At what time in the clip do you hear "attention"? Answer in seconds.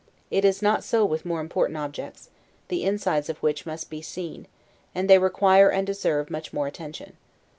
6.65-7.17